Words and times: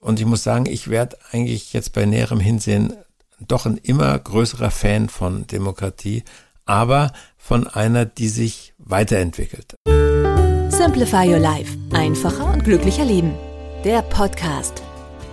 Und 0.00 0.20
ich 0.20 0.26
muss 0.26 0.42
sagen, 0.42 0.66
ich 0.66 0.88
werde 0.88 1.16
eigentlich 1.32 1.72
jetzt 1.72 1.92
bei 1.92 2.04
näherem 2.04 2.40
Hinsehen 2.40 2.92
doch 3.40 3.66
ein 3.66 3.76
immer 3.78 4.18
größerer 4.18 4.70
Fan 4.70 5.08
von 5.08 5.46
Demokratie, 5.46 6.22
aber 6.64 7.12
von 7.36 7.66
einer, 7.66 8.04
die 8.04 8.28
sich 8.28 8.74
weiterentwickelt. 8.78 9.74
Simplify 10.68 11.28
Your 11.28 11.38
Life. 11.38 11.76
Einfacher 11.92 12.52
und 12.52 12.64
glücklicher 12.64 13.04
Leben. 13.04 13.34
Der 13.84 14.02
Podcast. 14.02 14.82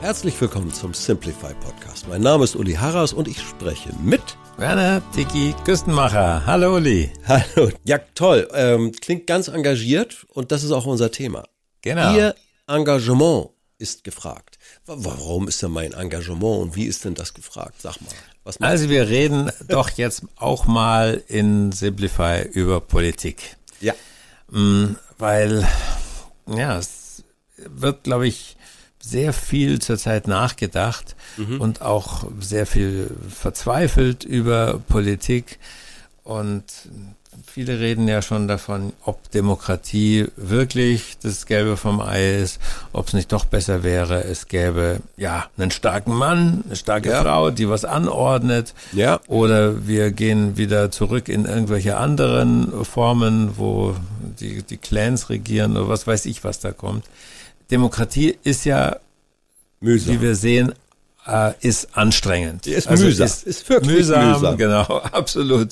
Herzlich 0.02 0.40
willkommen 0.40 0.72
zum 0.72 0.94
Simplify 0.94 1.54
Podcast. 1.56 2.08
Mein 2.08 2.22
Name 2.22 2.44
ist 2.44 2.56
Uli 2.56 2.74
Harras 2.74 3.14
und 3.14 3.28
ich 3.28 3.42
spreche 3.42 3.90
mit. 4.02 4.38
Werner 4.58 5.02
Tiki 5.14 5.56
Küstenmacher. 5.66 6.46
Hallo 6.46 6.76
Uli. 6.76 7.12
Hallo. 7.28 7.70
Ja, 7.86 8.00
toll. 8.14 8.48
Ähm, 8.54 8.92
klingt 8.92 9.28
ganz 9.28 9.48
engagiert 9.48 10.26
und 10.30 10.52
das 10.52 10.64
ist 10.64 10.72
auch 10.72 10.86
unser 10.86 11.12
Thema. 11.12 11.44
Genau. 11.82 12.16
Ihr 12.16 12.36
Engagement 12.68 13.50
ist 13.78 14.04
gefragt. 14.04 14.53
Wa- 14.86 14.96
Warum 14.98 15.48
ist 15.48 15.62
denn 15.62 15.72
mein 15.72 15.94
Engagement 15.94 16.44
und 16.62 16.76
wie 16.76 16.86
ist 16.86 17.06
denn 17.06 17.14
das 17.16 17.34
gefragt? 17.34 17.76
Sag 17.82 18.02
mal. 18.02 18.12
Was 18.44 18.60
Also 18.60 18.90
wir 18.90 19.08
reden 19.08 19.50
doch 19.70 19.90
jetzt 19.92 20.24
auch 20.36 20.66
mal 20.66 21.24
in 21.28 21.72
Simplify 21.72 22.42
über 22.52 22.82
Politik. 22.82 23.56
Ja. 23.80 23.94
Mm, 24.52 24.96
Weil, 25.18 25.66
ja, 26.48 26.78
es 26.78 27.24
wird, 27.56 28.04
glaube 28.04 28.28
ich, 28.28 28.58
sehr 29.02 29.32
viel 29.34 29.80
zurzeit 29.80 30.28
nachgedacht 30.28 31.16
und 31.60 31.82
auch 31.82 32.26
sehr 32.40 32.66
viel 32.66 33.10
verzweifelt 33.30 34.24
über 34.26 34.80
Politik. 34.90 35.60
Und 36.24 36.64
viele 37.46 37.80
reden 37.80 38.08
ja 38.08 38.22
schon 38.22 38.48
davon, 38.48 38.94
ob 39.04 39.30
Demokratie 39.32 40.28
wirklich 40.36 41.18
das 41.22 41.46
Gelbe 41.46 41.78
vom 41.78 42.02
Ei 42.02 42.38
ist, 42.38 42.60
ob 42.92 43.08
es 43.08 43.14
nicht 43.14 43.32
doch 43.32 43.46
besser 43.46 43.84
wäre, 43.84 44.24
es 44.24 44.48
gäbe 44.48 45.00
ja 45.18 45.46
einen 45.58 45.72
starken 45.72 46.14
Mann, 46.14 46.64
eine 46.66 46.76
starke 46.76 47.10
Ja. 47.10 47.22
Frau, 47.22 47.52
die 47.52 47.70
was 47.70 47.86
anordnet. 47.86 48.74
Ja. 48.92 49.20
Oder 49.28 49.88
wir 49.88 50.12
gehen 50.12 50.58
wieder 50.58 50.92
zurück 50.92 51.30
in 51.30 51.46
irgendwelche 51.46 51.98
anderen 51.98 52.86
Formen, 52.86 53.58
wo 53.58 53.96
die, 54.40 54.64
die 54.64 54.78
Clans 54.78 55.30
regieren 55.30 55.78
oder 55.78 55.90
was 55.90 56.08
weiß 56.08 56.26
ich, 56.26 56.44
was 56.44 56.60
da 56.60 56.72
kommt. 56.72 57.06
Demokratie 57.72 58.38
ist 58.44 58.66
ja, 58.66 58.98
Mühsam. 59.80 60.14
wie 60.16 60.22
wir 60.22 60.36
sehen, 60.36 60.74
äh, 61.28 61.54
ist 61.62 61.96
anstrengend. 61.98 62.66
Die 62.66 62.72
ist 62.72 62.90
mühsam. 62.90 63.28
Ist 63.46 63.70
wirklich 63.70 63.98
mühsam. 63.98 64.58
Genau, 64.58 64.84
absolut. 65.12 65.70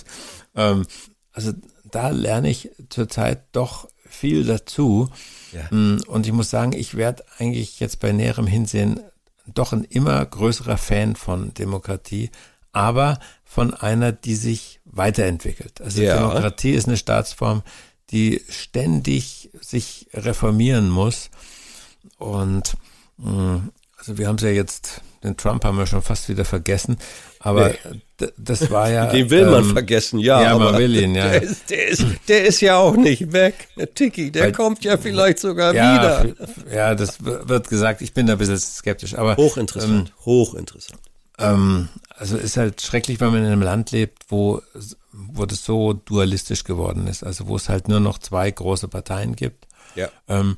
Ähm, 0.56 0.86
also 1.34 1.54
da 1.90 2.10
lerne 2.10 2.50
ich 2.50 2.70
zurzeit 2.90 3.44
doch 3.52 3.88
viel 4.06 4.46
dazu. 4.46 5.10
Ja. 5.54 5.76
Mm, 5.76 6.02
Und 6.08 6.26
ich 6.26 6.34
muss 6.34 6.50
sagen, 6.50 6.74
ich 6.74 6.96
werde 6.96 7.24
eigentlich 7.38 7.80
jetzt 7.80 8.00
bei 8.00 8.12
näherem 8.12 8.48
Hinsehen 8.48 9.00
doch 9.48 9.74
ein 9.74 9.84
immer 9.86 10.24
größerer 10.26 10.78
Fan 10.78 11.16
von 11.16 11.54
Demokratie, 11.54 12.30
aber 12.72 13.20
von 13.44 13.74
einer, 13.74 14.12
die 14.12 14.36
sich 14.36 14.80
weiterentwickelt. 14.86 15.81
Also 15.81 16.02
Ja. 16.02 16.18
Demokratie 16.18 16.72
ist 16.72 16.88
eine 16.88 16.97
Staatsform, 16.97 17.64
die 18.12 18.41
ständig 18.50 19.50
sich 19.62 20.08
reformieren 20.14 20.90
muss. 20.90 21.30
Und 22.18 22.75
mh, 23.18 23.70
also 24.01 24.17
wir 24.17 24.28
haben 24.28 24.35
es 24.35 24.41
ja 24.41 24.50
jetzt, 24.50 25.01
den 25.23 25.38
Trump 25.38 25.63
haben 25.63 25.78
wir 25.78 25.85
schon 25.85 26.01
fast 26.01 26.28
wieder 26.28 26.44
vergessen, 26.44 26.97
aber 27.39 27.69
Nee. 28.19 28.28
das 28.38 28.69
war 28.72 28.89
ja. 28.89 29.06
Den 29.12 29.29
will 29.29 29.45
man 29.45 29.63
ähm, 29.63 29.72
vergessen, 29.73 30.19
ja. 30.19 30.41
ja, 30.41 30.57
man 30.57 30.69
aber 30.69 30.79
will 30.79 30.95
ihn, 30.95 31.16
ja. 31.16 31.29
Der 31.29 31.44
ist, 31.44 31.69
der, 31.69 31.88
ist, 31.88 32.06
der 32.28 32.45
ist 32.45 32.61
ja 32.61 32.78
auch 32.78 32.95
nicht 32.97 33.31
weg. 33.31 33.67
Der 33.78 33.94
Tiki, 33.94 34.31
der 34.31 34.45
Weil- 34.45 34.51
kommt 34.51 34.84
ja 34.84 34.97
vielleicht 34.97 35.40
sogar 35.40 35.73
ja, 35.73 36.25
wieder. 36.25 36.35
ja, 36.73 36.95
das 36.95 37.23
wird 37.23 37.69
gesagt. 37.69 38.01
Ich 38.01 38.13
bin 38.13 38.25
da 38.28 38.34
ein 38.34 38.40
bisschen 38.40 38.57
skeptisch, 38.57 39.16
aber 39.16 39.38
Hochinteressant, 39.38 40.11
hochinteressant. 40.25 41.00
Ähm, 41.38 41.90
also 42.17 42.38
ist 42.38 42.57
halt 42.57 42.81
schrecklich, 42.81 43.19
wenn 43.19 43.31
man 43.31 43.41
in 43.45 43.51
einem 43.51 43.61
Land 43.63 43.91
lebt, 43.91 44.23
wo, 44.29 44.61
wo 45.11 45.45
das 45.45 45.63
so 45.66 45.94
dualistisch 45.94 46.63
geworden 46.63 47.07
ist. 47.07 47.23
Also 47.23 47.47
wo 47.47 47.56
es 47.56 47.69
halt 47.69 47.88
nur 47.88 48.00
noch 48.00 48.17
zwei 48.19 48.50
große 48.51 48.88
Parteien 48.88 49.35
gibt. 49.35 49.67
Ja. 49.95 50.07
Ähm, 50.29 50.57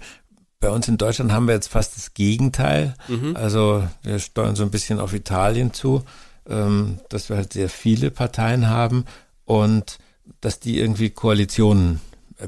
bei 0.63 0.69
uns 0.69 0.87
in 0.87 0.97
Deutschland 0.97 1.33
haben 1.33 1.45
wir 1.45 1.53
jetzt 1.55 1.67
fast 1.67 1.97
das 1.97 2.13
Gegenteil. 2.13 2.95
Also 3.35 3.85
wir 4.01 4.17
steuern 4.19 4.55
so 4.55 4.63
ein 4.63 4.71
bisschen 4.71 4.97
auf 4.97 5.13
Italien 5.13 5.73
zu, 5.73 6.03
ähm, 6.49 6.99
dass 7.09 7.27
wir 7.27 7.35
halt 7.35 7.51
sehr 7.51 7.67
viele 7.67 8.11
Parteien 8.11 8.69
haben 8.69 9.03
und 9.43 9.99
dass 10.39 10.61
die 10.61 10.79
irgendwie 10.79 11.09
Koalitionen 11.09 11.99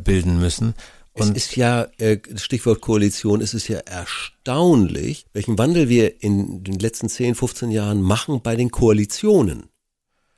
bilden 0.02 0.40
müssen. 0.40 0.76
Es 1.14 1.28
Und 1.28 1.36
ist 1.36 1.58
ja, 1.58 1.88
äh, 1.98 2.20
Stichwort 2.38 2.80
Koalition, 2.80 3.42
es 3.42 3.54
ist 3.54 3.68
ja 3.68 3.80
erstaunlich, 3.80 5.26
welchen 5.34 5.58
Wandel 5.58 5.90
wir 5.90 6.24
in 6.24 6.64
den 6.64 6.80
letzten 6.80 7.10
10, 7.10 7.36
15 7.36 7.70
Jahren 7.70 8.02
machen 8.02 8.42
bei 8.42 8.56
den 8.56 8.72
Koalitionen. 8.72 9.70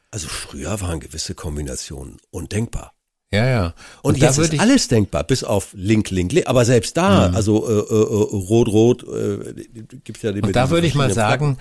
Also 0.10 0.28
früher 0.28 0.82
waren 0.82 1.00
gewisse 1.00 1.36
Kombinationen 1.36 2.18
undenkbar. 2.32 2.97
Ja, 3.32 3.46
ja. 3.46 3.74
Und, 4.02 4.22
da 4.22 4.28
jetzt 4.28 4.38
ist 4.38 4.54
ich- 4.54 4.62
alles 4.62 4.88
denkbar, 4.88 5.24
bis 5.24 5.44
auf 5.44 5.70
Link, 5.74 6.10
Link, 6.12 6.32
Link. 6.32 6.48
Aber 6.48 6.66
selbst 6.66 6.96
da, 6.98 7.30
also 7.32 7.68
äh, 7.68 7.72
äh, 7.72 7.76
äh, 7.76 8.36
Rot, 8.48 8.68
Rot, 8.70 9.04
äh, 9.04 9.54
gibt's 10.04 10.22
ja 10.22 10.32
die 10.32 10.42
Und 10.42 10.56
da 10.56 10.70
würde 10.70 10.88
ich 10.88 10.96
mal 10.96 11.14
sagen, 11.14 11.58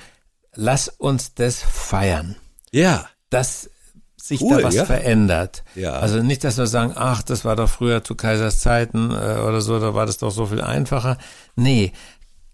lass 0.54 0.88
uns 0.88 1.34
das 1.34 1.60
feiern. 1.62 2.36
Ja, 2.70 3.06
dass 3.30 3.70
sich 4.16 4.40
Cool, 4.40 4.58
da 4.58 4.64
was 4.64 4.74
ja. 4.74 4.84
verändert. 4.84 5.62
Ja. 5.76 5.92
Also 5.94 6.20
nicht, 6.22 6.42
dass 6.42 6.58
wir 6.58 6.66
sagen, 6.66 6.92
ach, 6.96 7.22
das 7.22 7.44
war 7.44 7.54
doch 7.56 7.68
früher 7.68 8.02
zu 8.02 8.14
Kaisers 8.16 8.60
Zeiten 8.60 9.10
äh, 9.12 9.40
oder 9.40 9.60
so, 9.60 9.78
da 9.78 9.94
war 9.94 10.06
das 10.06 10.18
doch 10.18 10.30
so 10.30 10.46
viel 10.46 10.60
einfacher. 10.60 11.16
Nee, 11.54 11.92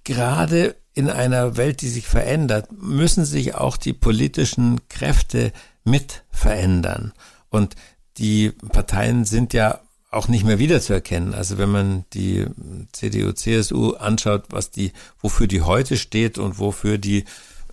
gerade 0.05 0.77
in 0.95 1.09
einer 1.09 1.57
Welt, 1.57 1.81
die 1.81 1.89
sich 1.89 2.07
verändert, 2.07 2.69
müssen 2.73 3.25
sich 3.25 3.55
auch 3.55 3.77
die 3.79 3.95
politischen 3.95 4.87
Kräfte 4.89 5.53
mit 5.85 6.25
verändern. 6.31 7.13
Und 7.49 7.75
die 8.19 8.51
Parteien 8.51 9.25
sind 9.25 9.53
ja 9.55 9.81
auch 10.11 10.29
nicht 10.29 10.45
mehr 10.45 10.59
wiederzuerkennen. 10.59 11.33
Also 11.35 11.57
wenn 11.59 11.71
man 11.71 12.05
die 12.13 12.47
CDU, 12.93 13.33
CSU 13.33 13.95
anschaut, 13.95 14.45
was 14.51 14.71
die, 14.71 14.93
wofür 15.21 15.47
die 15.47 15.63
heute 15.63 15.97
steht 15.97 16.37
und 16.39 16.59
wofür 16.59 16.99
die 16.99 17.25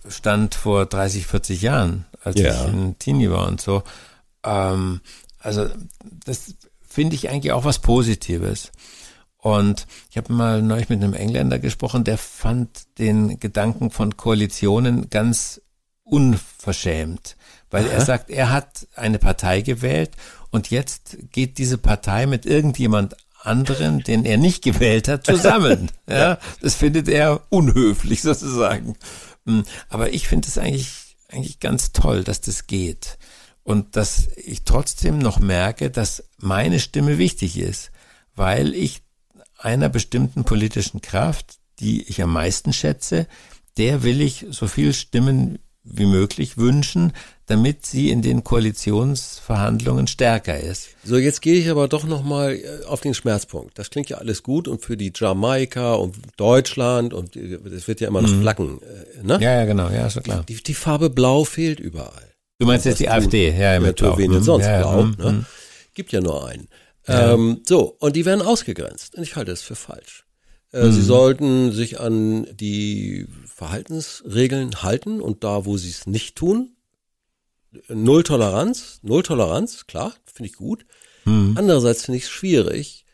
stand 0.08 0.54
vor 0.54 0.86
30, 0.86 1.26
40 1.26 1.60
Jahren, 1.60 2.06
als 2.22 2.40
Ja. 2.40 2.50
ich 2.52 2.72
ein 2.72 2.98
Teenie 2.98 3.30
war 3.30 3.46
und 3.46 3.60
so. 3.60 3.82
Ähm, 4.42 5.00
also 5.38 5.68
das 6.24 6.54
finde 6.80 7.14
ich 7.14 7.28
eigentlich 7.28 7.52
auch 7.52 7.64
was 7.64 7.78
Positives. 7.80 8.72
Und 9.36 9.86
ich 10.10 10.16
habe 10.16 10.32
mal 10.32 10.62
neulich 10.62 10.88
mit 10.88 11.02
einem 11.02 11.14
Engländer 11.14 11.58
gesprochen, 11.58 12.04
der 12.04 12.18
fand 12.18 12.98
den 12.98 13.38
Gedanken 13.40 13.90
von 13.90 14.16
Koalitionen 14.16 15.08
ganz 15.10 15.60
unverschämt, 16.02 17.36
weil 17.70 17.86
er 17.86 18.00
sagt, 18.00 18.30
er 18.30 18.50
hat 18.50 18.86
eine 18.96 19.18
Partei 19.18 19.60
gewählt 19.60 20.10
und 20.50 20.70
jetzt 20.70 21.16
geht 21.32 21.58
diese 21.58 21.78
Partei 21.78 22.26
mit 22.26 22.46
irgendjemand 22.46 23.16
anderen, 23.42 24.00
den 24.00 24.24
er 24.24 24.36
nicht 24.36 24.62
gewählt 24.62 25.08
hat, 25.08 25.24
zusammen. 25.24 25.90
ja, 26.08 26.38
das 26.60 26.74
findet 26.74 27.08
er 27.08 27.40
unhöflich 27.48 28.22
sozusagen. 28.22 28.96
Mm, 29.44 29.60
Aber 29.88 30.12
ich 30.12 30.28
finde 30.28 30.48
es 30.48 30.58
eigentlich, 30.58 31.16
eigentlich 31.28 31.60
ganz 31.60 31.92
toll, 31.92 32.24
dass 32.24 32.40
das 32.40 32.66
geht. 32.66 33.18
Und 33.62 33.96
dass 33.96 34.28
ich 34.36 34.64
trotzdem 34.64 35.18
noch 35.18 35.38
merke, 35.38 35.90
dass 35.90 36.24
meine 36.38 36.80
Stimme 36.80 37.18
wichtig 37.18 37.58
ist, 37.58 37.92
weil 38.34 38.74
ich 38.74 39.02
einer 39.58 39.88
bestimmten 39.88 40.44
politischen 40.44 41.00
Kraft, 41.00 41.58
die 41.78 42.02
ich 42.02 42.22
am 42.22 42.32
meisten 42.32 42.72
schätze, 42.72 43.26
der 43.76 44.02
will 44.02 44.20
ich 44.20 44.46
so 44.50 44.66
viel 44.66 44.92
Stimmen 44.92 45.58
wie 45.92 46.06
möglich 46.06 46.56
wünschen, 46.58 47.12
damit 47.46 47.84
sie 47.84 48.10
in 48.10 48.22
den 48.22 48.44
Koalitionsverhandlungen 48.44 50.06
stärker 50.06 50.58
ist. 50.58 50.88
So, 51.04 51.16
jetzt 51.16 51.42
gehe 51.42 51.54
ich 51.54 51.68
aber 51.68 51.88
doch 51.88 52.04
nochmal 52.04 52.58
auf 52.86 53.00
den 53.00 53.14
Schmerzpunkt. 53.14 53.78
Das 53.78 53.90
klingt 53.90 54.08
ja 54.08 54.18
alles 54.18 54.42
gut 54.42 54.68
und 54.68 54.82
für 54.84 54.96
die 54.96 55.12
Jamaika 55.14 55.94
und 55.94 56.16
Deutschland 56.36 57.12
und 57.14 57.36
es 57.36 57.88
wird 57.88 58.00
ja 58.00 58.08
immer 58.08 58.22
noch 58.22 58.28
Flaggen, 58.40 58.80
äh, 58.82 59.22
ne? 59.26 59.38
Ja, 59.40 59.56
ja, 59.56 59.64
genau, 59.64 59.88
ja, 59.90 60.06
ist 60.06 60.22
klar. 60.22 60.44
Die, 60.48 60.62
die 60.62 60.74
Farbe 60.74 61.10
Blau 61.10 61.44
fehlt 61.44 61.80
überall. 61.80 62.34
Du 62.58 62.66
meinst 62.66 62.84
jetzt 62.86 63.00
die 63.00 63.04
tun? 63.04 63.12
AfD, 63.14 63.48
ja, 63.50 63.72
ja, 63.74 63.80
mit 63.80 64.00
Ja, 64.00 64.08
Blau. 64.10 64.18
wen 64.18 64.30
denn 64.30 64.38
Hm, 64.40 64.44
sonst 64.44 64.66
ja, 64.66 64.72
ja, 64.72 64.78
Blau? 64.82 65.02
hm, 65.02 65.14
Ne? 65.18 65.44
Gibt 65.94 66.12
ja 66.12 66.20
nur 66.20 66.46
einen. 66.46 66.68
Ähm, 67.08 67.62
so, 67.66 67.96
und 67.98 68.14
die 68.14 68.24
werden 68.26 68.42
ausgegrenzt. 68.42 69.16
Und 69.16 69.22
ich 69.24 69.34
halte 69.34 69.50
es 69.50 69.62
für 69.62 69.74
falsch. 69.74 70.24
Äh, 70.72 70.90
Sie 70.90 71.02
sollten 71.02 71.72
sich 71.72 72.00
an 72.00 72.46
die 72.54 73.26
Verhaltensregeln 73.46 74.82
halten 74.82 75.20
und 75.20 75.44
da, 75.44 75.64
wo 75.64 75.76
sie 75.76 75.90
es 75.90 76.06
nicht 76.06 76.36
tun, 76.36 76.72
Null 77.88 78.22
Toleranz, 78.24 78.98
Null 79.02 79.22
Toleranz, 79.22 79.86
klar, 79.86 80.14
finde 80.32 80.50
ich 80.50 80.56
gut. 80.56 80.86
Andererseits 81.56 82.04
finde 82.04 82.18
ich 82.18 82.24
es 82.24 82.30
schwierig, 82.30 83.04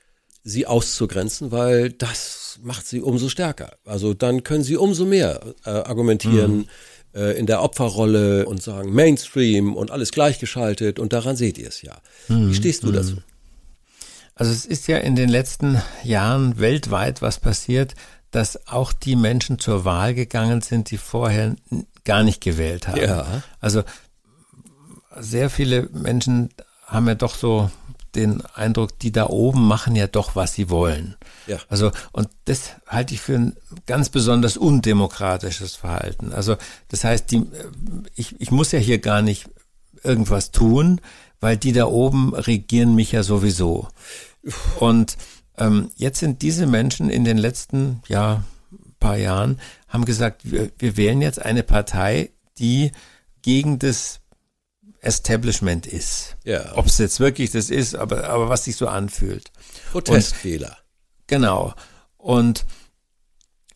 sie 0.45 0.67
auszugrenzen, 0.67 1.51
weil 1.51 1.91
das 1.91 2.59
macht 2.63 2.87
sie 2.87 3.01
umso 3.01 3.29
stärker. 3.29 3.77
Also 3.85 4.15
dann 4.15 4.45
können 4.45 4.65
sie 4.65 4.77
umso 4.77 5.05
mehr 5.05 5.55
äh, 5.65 5.71
argumentieren 5.71 6.69
äh, 7.15 7.39
in 7.39 7.47
der 7.47 7.63
Opferrolle 7.63 8.47
und 8.47 8.63
sagen 8.63 8.93
Mainstream 8.95 9.75
und 9.75 9.91
alles 9.91 10.13
gleichgeschaltet 10.13 10.99
und 10.99 11.13
daran 11.13 11.37
seht 11.37 11.59
ihr 11.59 11.69
es 11.69 11.83
ja. 11.83 12.01
Wie 12.49 12.55
stehst 12.55 12.85
du 12.85 12.93
dazu? 12.93 13.17
Also 14.37 14.53
es 14.53 14.67
ist 14.67 14.87
ja 14.87 14.99
in 14.99 15.17
den 15.17 15.31
letzten 15.31 15.83
Jahren 16.05 16.59
weltweit 16.59 17.23
was 17.23 17.41
passiert, 17.41 17.95
dass 18.31 18.69
auch 18.69 18.93
die 18.93 19.17
Menschen 19.17 19.59
zur 19.59 19.85
Wahl 19.87 20.15
gegangen 20.15 20.61
sind, 20.61 20.91
die 20.91 20.99
vorher 20.99 21.57
gar 22.05 22.23
nicht 22.23 22.43
gewählt 22.43 22.87
haben. 22.87 23.01
Ja. 23.01 23.43
Also 23.61 23.83
sehr 25.19 25.49
viele 25.49 25.89
Menschen 25.93 26.51
haben 26.85 27.09
ja 27.09 27.15
doch 27.15 27.35
so 27.35 27.71
den 28.15 28.43
Eindruck, 28.55 28.99
die 28.99 29.11
da 29.11 29.27
oben 29.27 29.67
machen 29.67 29.97
ja 29.97 30.07
doch, 30.07 30.37
was 30.37 30.53
sie 30.55 30.71
wollen. 30.71 31.17
Ja. 31.47 31.59
Also, 31.69 31.91
und 32.13 32.29
das 32.47 32.73
halte 32.87 33.15
ich 33.15 33.21
für 33.21 33.35
ein 33.35 33.57
ganz 33.87 34.09
besonders 34.09 34.57
undemokratisches 34.57 35.77
Verhalten. 35.77 36.33
Also, 36.33 36.57
das 36.89 37.05
heißt, 37.05 37.31
die, 37.31 37.43
ich, 38.15 38.41
ich 38.41 38.51
muss 38.51 38.73
ja 38.73 38.79
hier 38.79 38.99
gar 38.99 39.23
nicht 39.23 39.49
irgendwas 40.03 40.51
tun, 40.51 41.01
weil 41.41 41.57
die 41.57 41.73
da 41.73 41.87
oben 41.87 42.35
regieren 42.35 42.95
mich 42.95 43.13
ja 43.13 43.23
sowieso. 43.23 43.89
Und 44.79 45.17
ähm, 45.59 45.91
jetzt 45.97 46.21
sind 46.21 46.43
diese 46.43 46.67
Menschen 46.67 47.11
in 47.11 47.25
den 47.25 47.39
letzten 47.39 48.03
ja, 48.09 48.45
paar 49.01 49.17
Jahren, 49.17 49.61
haben 49.89 50.05
gesagt, 50.05 50.51
wir, 50.51 50.71
wir 50.79 50.97
wählen 50.97 51.21
jetzt 51.23 51.41
eine 51.41 51.63
Partei, 51.63 52.31
die 52.59 52.93
gegen 53.43 53.79
das 53.79 54.21
Establishment 55.01 55.87
ist. 55.87 56.37
Ja. 56.45 56.77
Ob 56.77 56.87
es 56.87 56.99
jetzt 56.99 57.21
wirklich 57.21 57.51
das 57.51 57.71
ist, 57.71 57.95
aber, 57.95 58.29
aber 58.29 58.49
was 58.49 58.65
sich 58.65 58.77
so 58.77 58.89
anfühlt. 58.89 59.53
Protestfehler. 59.93 60.77
Genau. 61.27 61.75
Und 62.17 62.65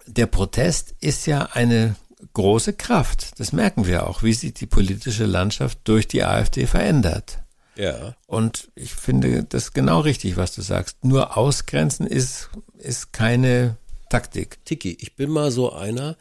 der 0.06 0.26
Protest 0.26 0.94
ist 1.00 1.26
ja 1.26 1.50
eine 1.52 1.94
große 2.32 2.72
Kraft. 2.72 3.38
Das 3.38 3.52
merken 3.52 3.86
wir 3.86 4.08
auch, 4.08 4.22
wie 4.22 4.32
sich 4.32 4.54
die 4.54 4.66
politische 4.66 5.26
Landschaft 5.26 5.78
durch 5.84 6.08
die 6.08 6.24
AfD 6.24 6.66
verändert. 6.66 7.38
Ja. 7.81 8.15
Und 8.27 8.71
ich 8.75 8.93
finde 8.93 9.43
das 9.44 9.73
genau 9.73 10.00
richtig, 10.00 10.37
was 10.37 10.55
du 10.55 10.61
sagst. 10.61 11.03
Nur 11.03 11.38
ausgrenzen 11.38 12.06
ist, 12.06 12.50
ist 12.77 13.15
keine 13.15 13.79
Taktik. 14.11 14.62
Tiki, 14.67 14.99
ich 15.00 15.17
bin 15.17 15.31
mal 15.31 15.50
so 15.50 15.73
einer, 15.73 16.19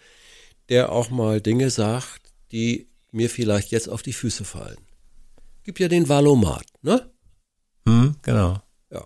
der 0.70 0.90
auch 0.90 1.10
mal 1.10 1.42
Dinge 1.42 1.70
sagt, 1.70 2.32
die 2.54 2.88
mir 3.12 3.30
vielleicht 3.30 3.72
jetzt 3.72 3.90
auf 3.90 4.02
die 4.02 4.14
Füße 4.14 4.46
fallen. 4.46 4.78
Gibt 5.64 5.80
ja 5.80 5.90
den 5.90 6.08
Valomat, 6.08 6.66
ne? 6.82 7.12
Hm, 7.86 8.16
genau. 8.22 8.62
Ja. 8.90 9.06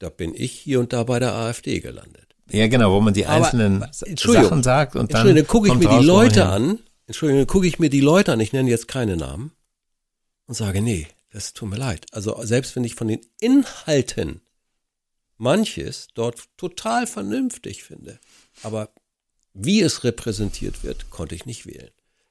Da 0.00 0.10
bin 0.10 0.34
ich 0.34 0.52
hier 0.52 0.80
und 0.80 0.92
da 0.92 1.04
bei 1.04 1.18
der 1.18 1.32
AfD 1.32 1.80
gelandet. 1.80 2.36
Ja, 2.50 2.68
genau, 2.68 2.92
wo 2.92 3.00
man 3.00 3.14
die 3.14 3.24
einzelnen 3.24 3.82
aber, 3.82 3.92
Sachen 3.94 4.62
sagt 4.62 4.96
und 4.96 5.14
dann. 5.14 5.26
Entschuldigung, 5.26 5.36
dann 5.36 5.46
gucke 5.46 5.68
ich 5.68 5.74
mir 5.74 5.98
die 5.98 6.04
Leute 6.04 6.46
an. 6.46 6.80
Entschuldigung, 7.06 7.40
dann 7.40 7.46
gucke 7.46 7.66
ich 7.66 7.78
mir 7.78 7.88
die 7.88 8.02
Leute 8.02 8.34
an. 8.34 8.40
Ich 8.40 8.52
nenne 8.52 8.68
jetzt 8.68 8.86
keine 8.86 9.16
Namen 9.16 9.52
und 10.46 10.54
sage, 10.54 10.82
nee, 10.82 11.08
das 11.34 11.52
tut 11.52 11.68
mir 11.68 11.76
leid. 11.76 12.06
Also 12.12 12.40
selbst 12.44 12.76
wenn 12.76 12.84
ich 12.84 12.94
von 12.94 13.08
den 13.08 13.20
Inhalten 13.40 14.40
manches 15.36 16.06
dort 16.14 16.48
total 16.56 17.08
vernünftig 17.08 17.82
finde, 17.82 18.20
aber 18.62 18.90
wie 19.52 19.82
es 19.82 20.04
repräsentiert 20.04 20.84
wird, 20.84 21.10
konnte 21.10 21.34
ich 21.34 21.44
nicht 21.44 21.66
wählen. 21.66 21.90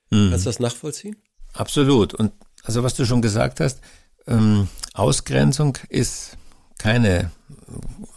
Hm. 0.09 0.29
Kannst 0.29 0.45
du 0.45 0.49
das 0.49 0.59
nachvollziehen? 0.61 1.17
Absolut. 1.51 2.13
Und 2.13 2.31
also 2.63 2.83
was 2.83 2.95
du 2.95 3.05
schon 3.05 3.21
gesagt 3.21 3.59
hast, 3.59 3.81
ähm, 4.25 4.69
Ausgrenzung 4.93 5.77
ist 5.89 6.37
keine, 6.77 7.29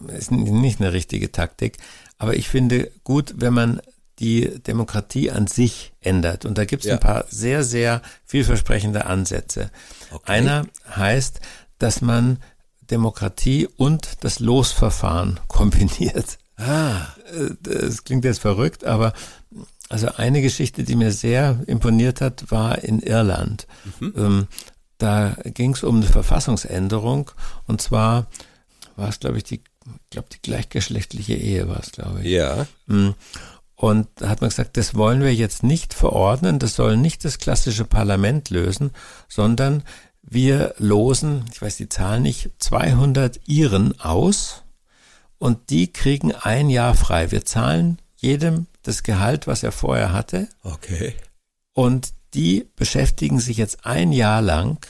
ist 0.06 0.31
nicht 0.31 0.81
eine 0.81 0.93
richtige 0.93 1.32
Taktik. 1.32 1.79
Aber 2.17 2.37
ich 2.37 2.49
finde 2.49 2.93
gut, 3.03 3.35
wenn 3.39 3.55
man 3.55 3.82
die 4.19 4.63
Demokratie 4.63 5.31
an 5.31 5.47
sich 5.47 5.93
ändert. 6.01 6.45
Und 6.45 6.57
da 6.59 6.65
gibt 6.65 6.85
es 6.85 6.89
Ja. 6.89 6.95
ein 6.95 7.01
paar 7.01 7.25
sehr, 7.29 7.63
sehr 7.65 8.01
vielversprechende 8.25 9.07
Ansätze. 9.07 9.71
Okay. 10.11 10.33
Einer 10.33 10.67
heißt, 10.95 11.41
dass 11.79 12.01
man 12.01 12.39
Demokratie 12.91 13.67
und 13.77 14.09
das 14.21 14.39
Losverfahren 14.39 15.41
kombiniert. 15.49 16.39
Ah, 16.57 17.09
Das 17.61 18.05
klingt 18.05 18.25
jetzt 18.25 18.41
verrückt, 18.41 18.85
aber 18.85 19.13
also 19.91 20.09
eine 20.17 20.41
Geschichte, 20.41 20.85
die 20.85 20.97
mir 20.97 21.13
sehr 21.13 21.61
imponiert 21.67 22.21
hat, 22.23 22.51
war 22.51 22.83
in 22.83 23.01
Irland. 23.01 23.67
Ähm, 24.01 24.49
da 24.99 25.37
ging 25.45 25.75
es 25.75 25.85
um 25.85 25.97
eine 25.97 26.07
Verfassungsänderung 26.07 27.31
und 27.67 27.83
zwar 27.83 28.27
war 28.97 29.11
es, 29.11 29.21
glaube 29.21 29.37
ich, 29.37 29.45
die, 29.45 29.57
ich 29.57 30.11
glaube, 30.11 30.29
die 30.33 30.41
gleichgeschlechtliche 30.41 31.35
Ehe 31.35 31.69
war 31.69 31.81
es, 31.81 31.93
glaube 31.93 32.21
ich. 32.23 32.29
ja. 32.31 32.67
Mm. 32.87 33.11
Und 33.76 34.08
da 34.17 34.31
hat 34.31 34.40
man 34.40 34.49
gesagt, 34.49 34.76
das 34.78 34.94
wollen 34.94 35.20
wir 35.20 35.34
jetzt 35.34 35.62
nicht 35.62 35.93
verordnen, 35.93 36.58
das 36.58 36.75
soll 36.75 36.96
nicht 36.96 37.25
das 37.25 37.38
klassische 37.38 37.84
Parlament 37.84 38.49
lösen, 38.50 38.90
sondern 39.28 39.82
wir 40.23 40.75
losen, 40.78 41.44
ich 41.52 41.61
weiß 41.61 41.76
die 41.76 41.88
Zahl 41.88 42.20
nicht, 42.20 42.50
200 42.58 43.38
Iren 43.46 44.00
aus 44.00 44.62
und 45.38 45.69
die 45.70 45.93
kriegen 45.93 46.34
ein 46.34 46.70
Jahr 46.70 46.94
frei. 46.94 47.31
Wir 47.31 47.44
zahlen 47.44 47.99
jedem 48.17 48.67
das 48.82 49.02
Gehalt, 49.02 49.46
was 49.46 49.62
er 49.62 49.73
vorher 49.73 50.12
hatte 50.12 50.49
Okay. 50.62 51.14
und 51.75 52.12
die 52.34 52.69
beschäftigen 52.76 53.40
sich 53.40 53.58
jetzt 53.58 53.84
ein 53.87 54.11
Jahr 54.12 54.40
lang 54.43 54.84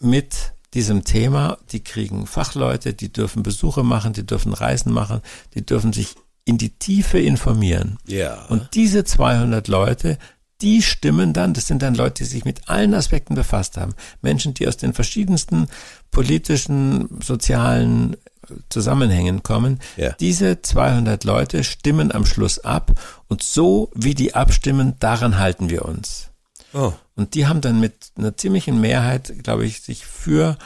mit 0.00 0.52
diesem 0.74 1.04
Thema. 1.04 1.58
Die 1.72 1.82
kriegen 1.82 2.26
Fachleute, 2.26 2.94
die 2.94 3.12
dürfen 3.12 3.42
Besuche 3.42 3.82
machen, 3.82 4.12
die 4.12 4.24
dürfen 4.26 4.52
Reisen 4.52 4.92
machen, 4.92 5.20
die 5.54 5.64
dürfen 5.64 5.92
sich 5.92 6.14
in 6.46 6.56
die 6.56 6.70
Tiefe 6.70 7.18
informieren. 7.18 7.98
Ja. 8.06 8.46
Und 8.46 8.68
diese 8.74 9.04
200 9.04 9.68
Leute, 9.68 10.16
die 10.62 10.80
stimmen 10.80 11.32
dann, 11.34 11.52
das 11.52 11.66
sind 11.66 11.82
dann 11.82 11.94
Leute, 11.94 12.22
die 12.22 12.30
sich 12.30 12.44
mit 12.46 12.68
allen 12.68 12.94
Aspekten 12.94 13.34
befasst 13.34 13.76
haben. 13.76 13.94
Menschen, 14.22 14.54
die 14.54 14.66
aus 14.66 14.78
den 14.78 14.94
verschiedensten 14.94 15.68
politischen, 16.10 17.20
sozialen 17.20 18.14
äh, 18.14 18.54
Zusammenhängen 18.70 19.42
kommen. 19.42 19.80
Ja. 19.96 20.12
Diese 20.12 20.62
200 20.62 21.24
Leute 21.24 21.64
stimmen 21.64 22.12
am 22.12 22.24
Schluss 22.24 22.60
ab 22.60 22.92
und 23.26 23.42
so 23.42 23.90
wie 23.94 24.14
die 24.14 24.34
abstimmen, 24.34 24.94
daran 25.00 25.38
halten 25.38 25.68
wir 25.68 25.84
uns. 25.84 26.30
oh. 26.72 26.92
Und 27.16 27.34
die 27.34 27.46
haben 27.46 27.62
dann 27.62 27.80
mit 27.80 28.12
einer 28.16 28.36
ziemlichen 28.36 28.80
Mehrheit, 28.80 29.42
glaube 29.42 29.64
ich, 29.64 29.80
sich 29.80 30.04
für 30.04 30.58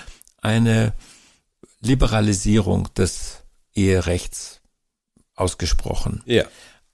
eine 0.43 0.93
Liberalisierung 1.81 2.93
des 2.95 3.45
Eherechts 3.73 4.60
ausgesprochen. 5.41 6.23
Ja. 6.27 6.45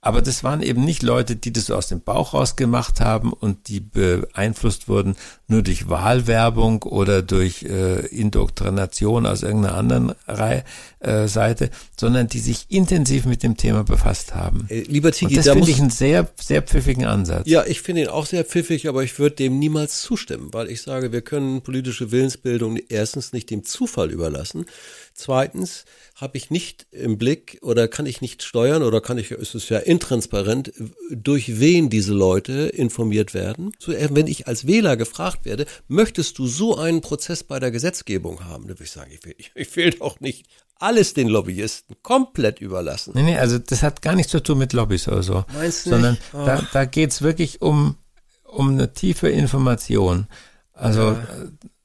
Aber 0.06 0.22
das 0.22 0.44
waren 0.44 0.62
eben 0.62 0.84
nicht 0.84 1.02
Leute, 1.02 1.34
die 1.34 1.52
das 1.52 1.66
so 1.66 1.74
aus 1.74 1.88
dem 1.88 2.00
Bauch 2.00 2.32
raus 2.32 2.54
gemacht 2.54 3.00
haben 3.00 3.32
und 3.32 3.66
die 3.66 3.80
beeinflusst 3.80 4.86
wurden 4.86 5.16
nur 5.48 5.62
durch 5.62 5.88
Wahlwerbung 5.88 6.84
oder 6.84 7.22
durch 7.22 7.64
äh, 7.64 8.06
Indoktrination 8.06 9.26
aus 9.26 9.42
irgendeiner 9.42 9.74
anderen 9.74 10.14
Rei 10.28 10.62
äh, 11.00 11.26
Seite, 11.26 11.70
sondern 11.98 12.28
die 12.28 12.38
sich 12.38 12.66
intensiv 12.68 13.24
mit 13.24 13.42
dem 13.42 13.56
Thema 13.56 13.82
befasst 13.82 14.36
haben. 14.36 14.66
Äh, 14.68 14.82
lieber 14.82 15.08
Und 15.08 15.16
Tiki, 15.16 15.34
das 15.34 15.46
da 15.46 15.54
finde 15.54 15.72
ich 15.72 15.80
einen 15.80 15.90
sehr, 15.90 16.28
sehr 16.40 16.62
pfiffigen 16.62 17.04
Ansatz. 17.04 17.48
Ja, 17.48 17.64
ich 17.66 17.80
finde 17.80 18.02
ihn 18.02 18.08
auch 18.08 18.26
sehr 18.26 18.44
pfiffig, 18.44 18.88
aber 18.88 19.02
ich 19.02 19.18
würde 19.18 19.34
dem 19.34 19.58
niemals 19.58 20.02
zustimmen, 20.02 20.50
weil 20.52 20.70
ich 20.70 20.82
sage, 20.82 21.10
wir 21.10 21.22
können 21.22 21.62
politische 21.62 22.12
Willensbildung 22.12 22.78
erstens 22.88 23.32
nicht 23.32 23.50
dem 23.50 23.64
Zufall 23.64 24.12
überlassen. 24.12 24.66
Zweitens 25.16 25.86
habe 26.14 26.36
ich 26.36 26.50
nicht 26.50 26.86
im 26.90 27.16
Blick 27.16 27.58
oder 27.62 27.88
kann 27.88 28.04
ich 28.04 28.20
nicht 28.20 28.42
steuern 28.42 28.82
oder 28.82 29.00
kann 29.00 29.16
ich, 29.16 29.30
ist 29.30 29.54
es 29.54 29.70
ja 29.70 29.78
intransparent, 29.78 30.74
durch 31.10 31.58
wen 31.58 31.88
diese 31.88 32.12
Leute 32.12 32.52
informiert 32.66 33.32
werden. 33.32 33.72
So, 33.78 33.92
äh, 33.92 34.10
wenn 34.12 34.26
ich 34.26 34.46
als 34.46 34.66
Wähler 34.66 34.98
gefragt 34.98 35.46
werde, 35.46 35.64
möchtest 35.88 36.38
du 36.38 36.46
so 36.46 36.76
einen 36.76 37.00
Prozess 37.00 37.42
bei 37.44 37.58
der 37.58 37.70
Gesetzgebung 37.70 38.44
haben? 38.44 38.64
Dann 38.64 38.78
würde 38.78 38.84
ich 38.84 38.90
sagen, 38.90 39.10
ich 39.10 39.24
will, 39.24 39.34
ich, 39.54 39.76
will 39.76 39.90
doch 39.90 40.20
nicht 40.20 40.46
alles 40.78 41.14
den 41.14 41.28
Lobbyisten 41.28 41.96
komplett 42.02 42.60
überlassen. 42.60 43.12
Nee, 43.14 43.22
nee, 43.22 43.38
also 43.38 43.58
das 43.58 43.82
hat 43.82 44.02
gar 44.02 44.14
nichts 44.14 44.32
zu 44.32 44.42
tun 44.42 44.58
mit 44.58 44.74
Lobbys 44.74 45.08
oder 45.08 45.22
so. 45.22 45.46
Meinst 45.54 45.86
du 45.86 45.90
Sondern 45.90 46.12
nicht? 46.12 46.34
da, 46.34 46.68
da 46.74 46.84
geht's 46.84 47.22
wirklich 47.22 47.62
um, 47.62 47.96
um 48.44 48.72
eine 48.72 48.92
tiefe 48.92 49.30
Information. 49.30 50.26
Also, 50.74 51.12
äh, 51.12 51.16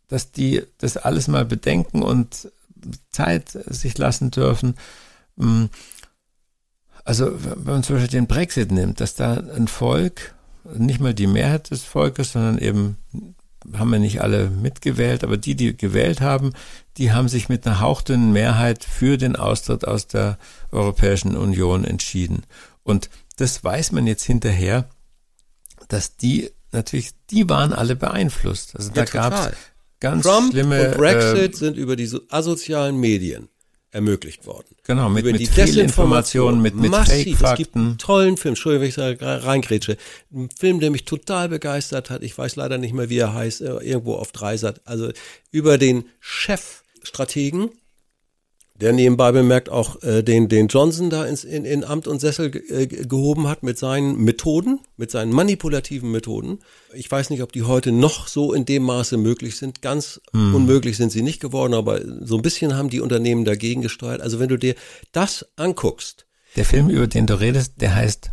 dass 0.10 0.34
die 0.34 0.64
das 0.80 0.98
alles 0.98 1.30
mal 1.30 1.46
bedenken 1.46 2.04
und 2.04 2.52
Zeit 3.10 3.50
sich 3.50 3.98
lassen 3.98 4.32
dürfen. 4.32 4.76
Mm, 5.36 5.66
Also, 7.04 7.32
wenn 7.44 7.64
man 7.64 7.84
zum 7.84 7.96
Beispiel 7.96 8.12
den 8.20 8.28
Brexit 8.28 8.72
nimmt, 8.72 9.00
dass 9.02 9.16
da 9.16 9.34
ein 9.34 9.68
Volk, 9.68 10.36
nicht 10.76 11.00
mal 11.00 11.14
die 11.16 11.26
Mehrheit 11.28 11.72
des 11.72 11.84
Volkes, 11.84 12.34
sondern 12.34 12.60
eben 12.60 12.98
haben 13.74 13.92
wir 13.92 14.00
nicht 14.00 14.22
alle 14.22 14.50
mitgewählt, 14.50 15.24
aber 15.24 15.38
die, 15.38 15.56
die 15.56 15.76
gewählt 15.76 16.22
haben, 16.22 16.54
die 16.98 17.12
haben 17.12 17.28
sich 17.28 17.50
mit 17.50 17.66
einer 17.66 17.80
hauchdünnen 17.80 18.32
Mehrheit 18.32 18.84
für 18.84 19.18
den 19.18 19.36
Austritt 19.36 19.88
aus 19.88 20.08
der 20.08 20.38
Europäischen 20.72 21.36
Union 21.36 21.84
entschieden. 21.86 22.44
Und 22.84 23.10
das 23.38 23.64
weiß 23.64 23.92
man 23.94 24.06
jetzt 24.08 24.24
hinterher, 24.24 24.88
dass 25.90 26.18
die 26.18 26.52
natürlich, 26.72 27.12
die 27.30 27.50
waren 27.50 27.74
alle 27.74 27.96
beeinflusst. 27.96 28.76
Also 28.76 28.92
da 28.92 29.02
Ja, 29.02 29.06
gab 29.06 29.34
total. 29.34 29.50
es 29.52 29.58
ganz 30.02 30.26
Trump 30.26 30.52
schlimme 30.52 30.90
und 30.90 30.98
Brexit 30.98 31.54
äh, 31.54 31.58
sind 31.58 31.78
über 31.78 31.96
die 31.96 32.08
so- 32.08 32.20
asozialen 32.30 32.98
Medien 33.00 33.48
ermöglicht 33.92 34.46
worden. 34.46 34.76
Genau, 34.86 35.10
mit, 35.10 35.24
über 35.24 35.32
mit 35.34 35.42
die 35.42 35.48
Fehlinformationen, 35.48 36.62
mit, 36.62 36.76
mit 36.76 36.92
massiv. 36.92 37.42
Es 37.42 37.56
gibt 37.56 37.76
einen 37.76 37.98
tollen 37.98 38.38
Film, 38.38 38.52
Entschuldigung, 38.54 38.84
wenn 38.96 39.12
ich 39.14 39.20
da 39.20 39.38
reingrätsche. 39.38 39.98
Ein 40.34 40.50
Film, 40.58 40.80
der 40.80 40.92
mich 40.92 41.04
total 41.06 41.50
begeistert 41.50 42.10
hat. 42.10 42.24
Ich 42.24 42.38
weiß 42.38 42.56
leider 42.56 42.78
nicht 42.78 42.94
mehr, 42.94 43.10
wie 43.10 43.18
er 43.18 43.34
heißt, 43.34 43.62
äh, 43.62 43.78
irgendwo 43.80 44.16
auf 44.16 44.32
Dreisat. 44.32 44.82
Also 44.86 45.12
über 45.52 45.78
den 45.78 46.06
Chefstrategen, 46.22 47.70
der 48.82 48.92
nebenbei 48.94 49.32
bemerkt 49.32 49.70
auch 49.70 50.02
äh, 50.04 50.24
den, 50.24 50.50
den 50.50 50.68
Johnson 50.68 51.10
da 51.10 51.26
ins, 51.26 51.44
in, 51.44 51.64
in 51.66 51.84
Amt 51.84 52.08
und 52.08 52.20
Sessel 52.20 52.50
ge- 52.52 52.62
äh, 52.70 52.88
gehoben 52.88 53.48
hat 53.48 53.62
mit 53.64 53.78
seinen 53.78 54.18
Methoden, 54.18 54.80
mit 54.98 55.12
seinen 55.12 55.32
manipulativen 55.32 56.12
Methoden. 56.12 56.60
Ich 56.94 57.10
weiß 57.10 57.30
nicht, 57.30 57.42
ob 57.44 57.52
die 57.52 57.64
heute 57.64 57.92
noch 57.92 58.28
so 58.28 58.54
in 58.54 58.66
dem 58.66 58.84
Maße 58.84 59.18
möglich 59.18 59.56
sind. 59.58 59.82
Ganz 59.82 60.20
unmöglich 60.34 60.98
sind 60.98 61.12
sie 61.12 61.22
nicht 61.22 61.40
geworden, 61.40 61.74
aber 61.74 62.02
so 62.26 62.36
ein 62.36 62.42
bisschen 62.42 62.76
haben 62.76 62.90
die 62.90 63.00
Unternehmen 63.02 63.46
dagegen 63.46 63.82
gesteuert. 63.82 64.20
Also 64.22 64.40
wenn 64.40 64.50
du 64.50 64.58
dir 64.58 64.76
das 65.12 65.46
anguckst. 65.56 66.26
Der 66.56 66.66
Film, 66.66 66.90
über 66.90 67.08
den 67.08 67.28
du 67.28 67.40
redest, 67.40 67.76
der 67.82 67.96
heißt 67.96 68.32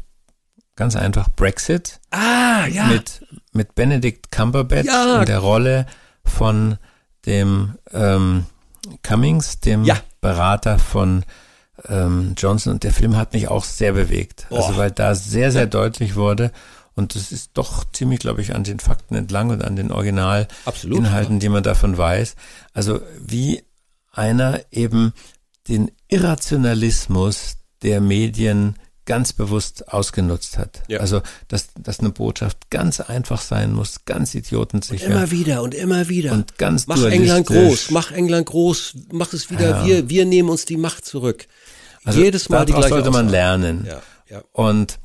ganz 0.77 0.97
einfach 0.97 1.29
Brexit. 1.37 2.01
Ah, 2.11 2.67
ja. 2.67 2.87
mit, 2.87 3.21
mit 3.53 3.75
Benedict 3.75 4.31
Cumberbatch 4.33 4.87
Ja. 4.87 5.21
in 5.21 5.27
der 5.27 5.39
Rolle 5.39 5.87
von 6.25 6.79
dem 7.27 7.75
ähm, 7.93 8.47
Cummings, 9.03 9.61
dem 9.61 9.85
Ja. 9.85 9.99
Berater 10.21 10.79
von 10.79 11.25
ähm, 11.89 12.35
Johnson. 12.37 12.75
Und 12.75 12.85
der 12.85 12.93
Film 12.93 13.17
hat 13.17 13.33
mich 13.33 13.49
auch 13.49 13.65
sehr 13.65 13.93
bewegt. 13.93 14.47
Also 14.51 14.73
Oh. 14.75 14.77
weil 14.77 14.91
da 14.91 15.15
sehr, 15.15 15.53
sehr 15.53 15.67
deutlich 15.67 16.15
wurde. 16.17 16.53
Und 16.95 17.15
das 17.15 17.31
ist 17.31 17.51
doch 17.55 17.85
ziemlich, 17.93 18.19
glaube 18.19 18.41
ich, 18.43 18.55
an 18.57 18.65
den 18.65 18.81
Fakten 18.81 19.15
entlang 19.15 19.51
und 19.51 19.63
an 19.63 19.77
den 19.77 19.93
Originalinhalten, 19.93 21.39
die 21.39 21.49
man 21.49 21.63
davon 21.63 21.97
weiß. 21.97 22.35
Also 22.73 23.01
wie 23.25 23.63
einer 24.13 24.61
eben 24.73 25.13
den 25.69 25.93
Irrationalismus 26.09 27.59
der 27.83 28.01
Medien 28.01 28.77
ganz 29.09 29.33
bewusst 29.33 29.89
ausgenutzt 29.89 30.59
hat. 30.59 30.83
Ja. 30.87 31.01
Also, 31.01 31.23
dass, 31.49 31.69
dass 31.79 31.99
eine 32.01 32.11
Botschaft 32.11 32.71
ganz 32.71 33.01
einfach 33.01 33.41
sein 33.41 33.73
muss, 33.73 34.05
ganz 34.05 34.35
idiotensicher. 34.35 35.07
Immer 35.07 35.31
wieder 35.31 35.63
und 35.63 35.75
immer 35.75 36.11
wieder. 36.11 36.33
Und 36.33 36.59
ganz 36.59 36.87
mach. 36.87 37.03
England 37.03 37.47
groß, 37.47 37.91
mach 37.91 38.13
England 38.13 38.47
groß, 38.47 38.97
mach 39.11 39.33
es 39.33 39.51
wieder. 39.51 39.71
Ja. 39.71 39.87
Wir, 39.87 40.11
wir 40.11 40.27
nehmen 40.27 40.51
uns 40.51 40.67
die 40.67 40.77
Macht 40.77 41.07
zurück. 41.07 41.47
Also 42.05 42.21
Jedes 42.21 42.51
Mal 42.51 42.67
die 42.67 42.73
gleiche 42.75 42.91
sollte 42.91 43.11
man 43.11 43.31
lernen. 43.31 43.87
Ja, 43.87 44.03
ja. 44.29 44.43
Und 44.53 44.99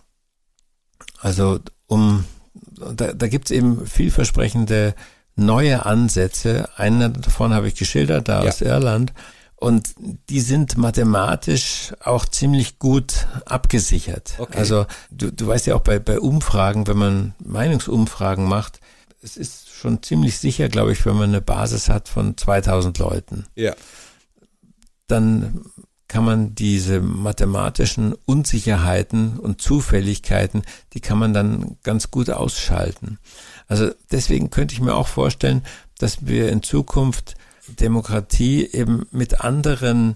also 1.21 1.59
um 1.87 2.25
da, 2.95 3.13
da 3.13 3.27
gibt's 3.29 3.51
eben 3.51 3.87
vielversprechende 3.87 4.95
neue 5.37 5.85
Ansätze. 5.85 6.67
Einen 6.75 7.21
davon 7.21 7.53
habe 7.53 7.69
ich 7.69 7.75
geschildert, 7.75 8.27
da 8.27 8.43
Ja. 8.43 8.49
aus 8.49 8.59
Irland. 8.59 9.13
Und 9.63 9.93
die 10.29 10.41
sind 10.41 10.75
mathematisch 10.77 11.93
auch 12.03 12.25
ziemlich 12.25 12.79
gut 12.79 13.27
abgesichert. 13.45 14.33
Okay. 14.37 14.57
Also 14.57 14.85
du, 15.09 15.31
du 15.31 15.47
weißt 15.47 15.67
ja 15.67 15.75
auch 15.75 15.81
bei, 15.81 15.99
bei 15.99 16.19
Umfragen, 16.19 16.85
wenn 16.87 16.97
man 16.97 17.33
Meinungsumfragen 17.39 18.45
macht, 18.45 18.81
es 19.21 19.37
ist 19.37 19.69
schon 19.69 20.03
ziemlich 20.03 20.37
sicher, 20.37 20.67
glaube 20.67 20.91
ich, 20.91 21.05
wenn 21.05 21.15
man 21.15 21.29
eine 21.29 21.39
Basis 21.39 21.87
hat 21.87 22.09
von 22.09 22.35
2000 22.35 22.97
Leuten 22.97 23.45
Ja. 23.55 23.73
dann 25.07 25.61
kann 26.09 26.25
man 26.25 26.53
diese 26.55 26.99
mathematischen 26.99 28.13
Unsicherheiten 28.25 29.39
und 29.39 29.61
Zufälligkeiten, 29.61 30.63
die 30.91 30.99
kann 30.99 31.17
man 31.17 31.33
dann 31.33 31.77
ganz 31.83 32.11
gut 32.11 32.29
ausschalten. 32.29 33.17
Also 33.67 33.91
deswegen 34.11 34.49
könnte 34.49 34.73
ich 34.75 34.81
mir 34.81 34.93
auch 34.93 35.07
vorstellen, 35.07 35.63
dass 35.99 36.27
wir 36.27 36.49
in 36.51 36.61
Zukunft 36.61 37.35
Demokratie 37.67 38.65
eben 38.71 39.07
mit 39.11 39.41
anderen 39.41 40.15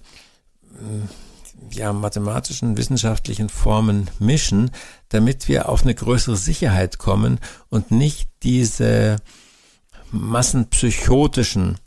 äh, 0.76 1.76
ja, 1.76 1.94
mathematischen, 1.94 2.78
wissenschaftlichen 2.78 3.50
Formen 3.50 4.10
mischen, 4.20 4.72
damit 5.10 5.48
wir 5.48 5.70
auf 5.70 5.84
eine 5.84 5.96
größere 5.96 6.38
Sicherheit 6.38 6.98
kommen 6.98 7.40
und 7.70 7.92
nicht 7.92 8.30
diese 8.44 9.18
massenpsychotischen 10.12 11.78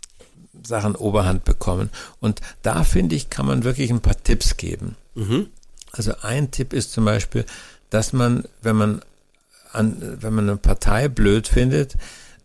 Sachen 0.62 0.94
Oberhand 0.96 1.44
bekommen. 1.44 1.90
Und 2.20 2.40
da 2.62 2.84
finde 2.84 3.16
ich, 3.16 3.30
kann 3.30 3.46
man 3.46 3.64
wirklich 3.64 3.90
ein 3.90 4.00
paar 4.00 4.22
Tipps 4.22 4.56
geben. 4.56 4.96
Also 5.92 6.12
ein 6.22 6.50
Tipp 6.50 6.72
ist 6.72 6.92
zum 6.92 7.04
Beispiel, 7.04 7.44
dass 7.88 8.12
man, 8.12 8.44
wenn 8.62 8.76
man 8.76 9.02
an, 9.72 9.96
wenn 10.20 10.34
man 10.34 10.48
eine 10.48 10.56
Partei 10.56 11.08
blöd 11.08 11.48
findet, 11.48 11.96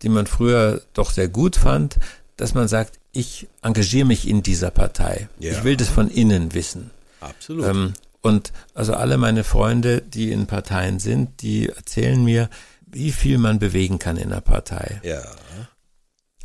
die 0.02 0.08
man 0.08 0.26
früher 0.26 0.82
doch 0.94 1.10
sehr 1.10 1.28
gut 1.28 1.56
fand, 1.56 1.98
dass 2.36 2.54
man 2.54 2.68
sagt, 2.68 2.98
ich 3.16 3.48
engagiere 3.62 4.06
mich 4.06 4.28
in 4.28 4.42
dieser 4.42 4.70
Partei. 4.70 5.28
Ja. 5.38 5.52
Ich 5.52 5.64
will 5.64 5.76
das 5.76 5.88
von 5.88 6.08
innen 6.10 6.54
wissen. 6.54 6.90
Absolut. 7.20 7.66
Ähm, 7.66 7.92
und 8.20 8.52
also 8.74 8.94
alle 8.94 9.16
meine 9.18 9.44
Freunde, 9.44 10.02
die 10.02 10.32
in 10.32 10.46
Parteien 10.46 10.98
sind, 10.98 11.40
die 11.42 11.68
erzählen 11.68 12.22
mir, 12.24 12.48
wie 12.86 13.12
viel 13.12 13.38
man 13.38 13.58
bewegen 13.58 13.98
kann 13.98 14.16
in 14.16 14.32
einer 14.32 14.40
Partei. 14.40 15.00
ja. 15.04 15.22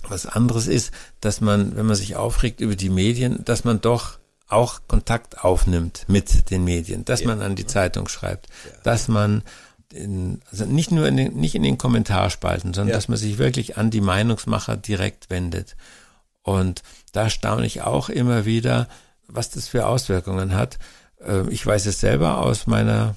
Was 0.10 0.25
anderes 0.25 0.66
ist, 0.68 0.92
dass 1.22 1.42
man, 1.42 1.75
wenn 1.75 1.86
man 1.86 1.96
sich 1.96 2.16
aufregt 2.16 2.60
über 2.60 2.75
die 2.75 2.90
Medien, 2.90 3.46
dass 3.46 3.63
man 3.63 3.82
doch 3.82 4.18
auch 4.48 4.82
Kontakt 4.88 5.44
aufnimmt 5.46 6.06
mit 6.08 6.50
den 6.50 6.63
Medien, 6.63 7.06
dass 7.06 7.24
man 7.24 7.40
an 7.42 7.56
die 7.56 7.68
Zeitung 7.68 8.08
schreibt, 8.08 8.48
dass 8.84 9.08
man 9.08 9.44
in, 9.94 10.42
also 10.51 10.66
nicht 10.66 10.92
nur 10.92 11.08
in 11.08 11.18
den, 11.18 11.36
nicht 11.36 11.54
in 11.54 11.62
den 11.63 11.78
Kommentarspalten, 11.78 12.74
sondern 12.74 12.90
Ja. 12.90 12.96
dass 12.96 13.10
man 13.10 13.18
sich 13.18 13.38
wirklich 13.38 13.78
an 13.78 13.92
die 13.92 14.01
Meinungsmacher 14.01 14.75
direkt 14.75 15.30
wendet. 15.30 15.75
Und 16.44 16.82
da 17.12 17.30
staune 17.30 17.66
ich 17.66 17.82
auch 17.82 18.10
immer 18.10 18.46
wieder, 18.46 18.88
was 19.28 19.50
das 19.50 19.68
für 19.68 19.86
Auswirkungen 19.88 20.54
hat. 20.56 20.80
Äh, 21.26 21.50
Ich 21.50 21.66
weiß 21.66 21.86
es 21.86 22.00
selber 22.00 22.40
aus 22.40 22.68
meiner 22.68 23.16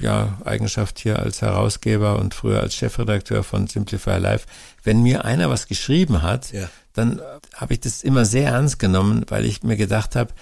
ja, 0.00 0.38
Eigenschaft 0.44 0.98
hier 0.98 1.18
als 1.18 1.42
Herausgeber 1.42 2.18
und 2.18 2.34
früher 2.34 2.60
als 2.60 2.74
Chefredakteur 2.74 3.42
von 3.42 3.66
Simplify 3.66 4.18
Life. 4.18 4.46
Wenn 4.84 5.02
mir 5.02 5.24
einer 5.24 5.50
was 5.50 5.66
geschrieben 5.66 6.22
hat, 6.22 6.52
Ja. 6.52 6.68
dann 6.92 7.20
habe 7.54 7.74
ich 7.74 7.80
das 7.80 8.02
immer 8.02 8.24
sehr 8.24 8.50
ernst 8.50 8.78
genommen, 8.78 9.24
weil 9.28 9.44
ich 9.44 9.62
mir 9.62 9.76
gedacht 9.76 10.14
habe, 10.16 10.32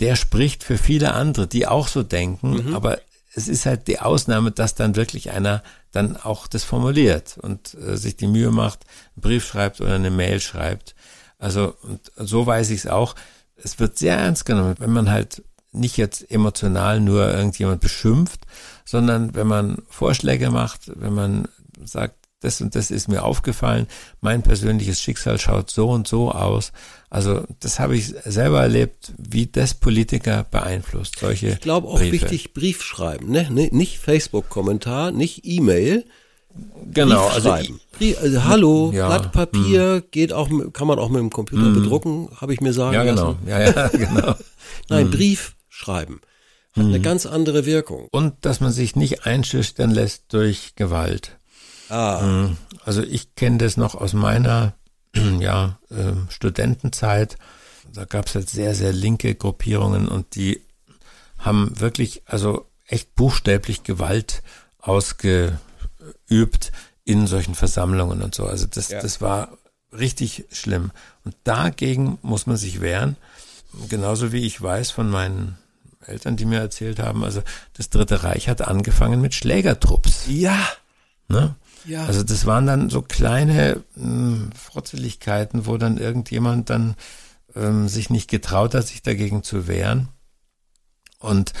der 0.00 0.16
spricht 0.16 0.64
für 0.64 0.78
viele 0.78 1.12
andere, 1.14 1.46
die 1.46 1.66
auch 1.66 1.88
so 1.88 2.02
denken, 2.02 2.74
aber 2.74 2.98
es 3.34 3.48
ist 3.48 3.66
halt 3.66 3.86
die 3.86 4.00
Ausnahme, 4.00 4.50
dass 4.50 4.74
dann 4.74 4.96
wirklich 4.96 5.30
einer 5.30 5.62
dann 5.92 6.16
auch 6.16 6.46
das 6.46 6.64
formuliert 6.64 7.36
und 7.40 7.74
äh, 7.74 7.96
sich 7.96 8.16
die 8.16 8.26
Mühe 8.26 8.50
macht, 8.50 8.80
einen 9.16 9.22
Brief 9.22 9.46
schreibt 9.46 9.80
oder 9.80 9.94
eine 9.94 10.10
Mail 10.10 10.40
schreibt. 10.40 10.94
Also 11.40 11.74
und 11.82 12.00
so 12.16 12.46
weiß 12.46 12.70
ich 12.70 12.80
es 12.80 12.86
auch. 12.86 13.16
Es 13.56 13.78
wird 13.80 13.98
sehr 13.98 14.16
ernst 14.16 14.44
genommen, 14.44 14.76
wenn 14.78 14.92
man 14.92 15.10
halt 15.10 15.42
nicht 15.72 15.96
jetzt 15.96 16.30
emotional 16.30 17.00
nur 17.00 17.32
irgendjemand 17.32 17.80
beschimpft, 17.80 18.40
sondern 18.84 19.34
wenn 19.34 19.46
man 19.46 19.78
Vorschläge 19.88 20.50
macht, 20.50 20.90
wenn 21.00 21.14
man 21.14 21.48
sagt, 21.84 22.14
das 22.42 22.60
und 22.62 22.74
das 22.74 22.90
ist 22.90 23.06
mir 23.08 23.22
aufgefallen, 23.22 23.86
mein 24.22 24.42
persönliches 24.42 25.00
Schicksal 25.00 25.38
schaut 25.38 25.70
so 25.70 25.90
und 25.90 26.08
so 26.08 26.32
aus. 26.32 26.72
Also 27.10 27.44
das 27.60 27.78
habe 27.78 27.96
ich 27.96 28.06
selber 28.24 28.62
erlebt, 28.62 29.12
wie 29.18 29.46
das 29.46 29.74
Politiker 29.74 30.44
beeinflusst. 30.50 31.18
Solche 31.18 31.48
Ich 31.48 31.60
glaube 31.60 31.88
auch 31.88 31.98
Briefe. 31.98 32.12
wichtig, 32.12 32.54
Brief 32.54 32.82
schreiben, 32.82 33.30
ne? 33.30 33.46
Ne- 33.50 33.68
Nicht 33.72 33.98
Facebook-Kommentar, 33.98 35.10
nicht 35.12 35.42
E-Mail. 35.44 36.06
Genau, 36.92 37.26
also. 37.28 37.54
Brief, 37.98 38.18
also 38.20 38.44
hallo, 38.44 38.90
Ja, 38.92 39.06
Blatt 39.06 39.32
Papier, 39.32 40.02
geht 40.10 40.32
auch, 40.32 40.48
kann 40.72 40.86
man 40.86 40.98
auch 40.98 41.08
mit 41.08 41.20
dem 41.20 41.30
Computer 41.30 41.70
bedrucken, 41.70 42.28
habe 42.40 42.52
ich 42.54 42.60
mir 42.60 42.72
sagen 42.72 42.94
ja 42.94 43.04
genau, 43.04 43.32
lassen. 43.32 43.48
ja 43.48 43.60
ja 43.60 43.88
genau. 43.92 44.34
Nein, 44.88 45.10
Brief 45.10 45.54
schreiben. 45.68 46.20
Hat 46.76 46.84
eine 46.84 47.00
ganz 47.00 47.26
andere 47.26 47.66
Wirkung. 47.66 48.08
Und 48.12 48.34
dass 48.42 48.60
man 48.60 48.72
sich 48.72 48.94
nicht 48.96 49.26
einschüchtern 49.26 49.90
lässt 49.90 50.32
durch 50.32 50.74
Gewalt. 50.76 51.38
Ah, 51.88 52.50
Also 52.84 53.02
ich 53.02 53.34
kenne 53.34 53.58
das 53.58 53.76
noch 53.76 53.94
aus 53.96 54.12
meiner 54.12 54.74
ja, 55.40 55.78
ähm, 55.90 56.28
Studentenzeit. 56.30 57.36
Da 57.92 58.04
gab 58.04 58.26
es 58.26 58.36
halt 58.36 58.48
sehr, 58.48 58.74
sehr 58.76 58.92
linke 58.92 59.34
Gruppierungen 59.34 60.06
und 60.06 60.36
die 60.36 60.60
haben 61.38 61.78
wirklich, 61.80 62.22
also 62.26 62.66
echt 62.86 63.14
buchstäblich 63.16 63.82
Gewalt 63.82 64.42
ausgeübt 66.00 66.72
in 67.04 67.26
solchen 67.26 67.54
Versammlungen 67.54 68.22
und 68.22 68.34
so. 68.34 68.46
Also 68.46 68.66
das, 68.66 68.88
Ja. 68.90 69.00
das 69.00 69.20
war 69.20 69.56
richtig 69.92 70.44
schlimm. 70.52 70.92
Und 71.24 71.34
dagegen 71.44 72.18
muss 72.22 72.46
man 72.46 72.56
sich 72.56 72.80
wehren. 72.80 73.16
Genauso 73.88 74.32
wie 74.32 74.44
ich 74.46 74.60
weiß 74.60 74.90
von 74.90 75.10
meinen 75.10 75.58
Eltern, 76.06 76.36
die 76.36 76.44
mir 76.44 76.60
erzählt 76.60 76.98
haben, 76.98 77.24
also 77.24 77.42
das 77.74 77.90
Dritte 77.90 78.22
Reich 78.22 78.48
hat 78.48 78.62
angefangen 78.62 79.20
mit 79.20 79.34
Schlägertrupps. 79.34 80.24
ja, 80.28 80.58
Ne? 81.28 81.54
Ja. 81.86 82.04
Also 82.06 82.24
das 82.24 82.44
waren 82.44 82.66
dann 82.66 82.90
so 82.90 83.02
kleine 83.02 83.82
mh, 83.94 84.50
Frotzeligkeiten, 84.56 85.64
wo 85.66 85.76
dann 85.76 85.96
irgendjemand 85.96 86.68
dann 86.70 86.96
ähm, 87.54 87.88
sich 87.88 88.10
nicht 88.10 88.28
getraut 88.28 88.74
hat, 88.74 88.86
sich 88.88 89.02
dagegen 89.02 89.42
zu 89.44 89.68
wehren. 89.68 90.08
Und 91.20 91.52